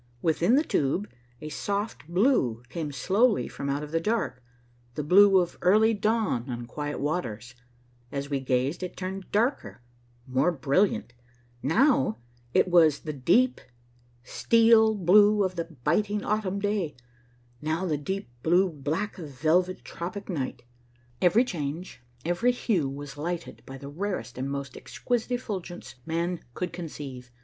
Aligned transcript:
Within 0.23 0.55
the 0.55 0.63
tube 0.63 1.07
a 1.41 1.49
soft 1.49 2.07
blue 2.07 2.63
came 2.69 2.91
slowly 2.91 3.47
from 3.47 3.69
out 3.69 3.87
the 3.91 3.99
dark, 3.99 4.41
the 4.95 5.03
blue 5.03 5.37
of 5.37 5.59
early 5.61 5.93
dawn 5.93 6.49
on 6.49 6.65
quiet 6.65 6.99
waters, 6.99 7.53
as 8.11 8.27
we 8.27 8.39
gazed 8.39 8.81
it 8.81 8.97
turned 8.97 9.31
darker, 9.31 9.83
more 10.25 10.51
brilliant; 10.51 11.13
now 11.61 12.17
it 12.51 12.67
was 12.67 13.01
the 13.01 13.13
deep, 13.13 13.61
steel 14.23 14.95
blue 14.95 15.43
of 15.43 15.55
the 15.55 15.65
biting 15.65 16.23
autumn 16.23 16.57
day, 16.59 16.95
now 17.61 17.85
the 17.85 17.95
deep, 17.95 18.27
blue 18.41 18.71
black 18.71 19.19
of 19.19 19.29
velvet 19.29 19.85
tropic 19.85 20.27
night. 20.29 20.63
Every 21.21 21.45
change, 21.45 22.01
every 22.25 22.51
hue 22.53 22.89
was 22.89 23.17
lighted 23.19 23.61
by 23.67 23.77
the 23.77 23.87
rarest 23.87 24.39
and 24.39 24.49
most 24.49 24.75
exquisite 24.75 25.31
effulgence 25.33 25.93
man 26.07 26.39
could 26.55 26.73
conceive. 26.73 27.29